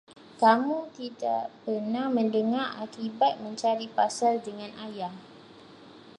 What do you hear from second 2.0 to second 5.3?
mendengar akibat mencari pasal dengan ayah?